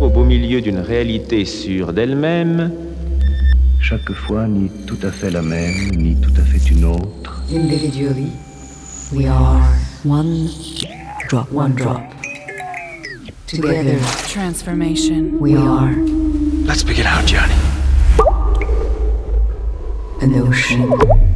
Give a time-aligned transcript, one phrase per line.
[0.00, 2.72] au beau milieu d'une réalité sûre d'elle-même,
[3.80, 7.42] chaque fois ni tout à fait la même, ni tout à fait une autre.
[7.52, 8.30] Individually,
[9.12, 9.60] we are
[10.04, 10.48] One
[11.28, 11.52] drop.
[11.52, 12.00] one drop.
[13.46, 13.98] Together,
[14.32, 15.32] Transformation.
[15.40, 15.90] we are
[16.66, 17.54] Let's begin our journey.
[20.22, 21.29] an ocean.